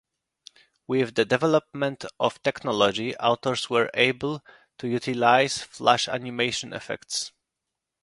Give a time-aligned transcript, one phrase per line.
[0.87, 4.43] With the development of technology, authors were able
[4.79, 7.31] to utilise flash animation effects.